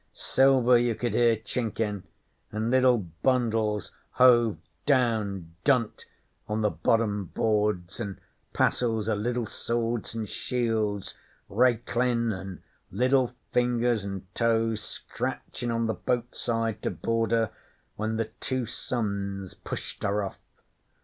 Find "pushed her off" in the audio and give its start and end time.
19.53-20.39